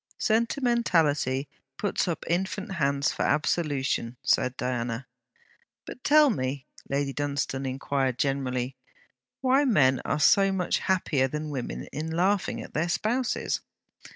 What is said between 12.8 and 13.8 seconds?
spouses?'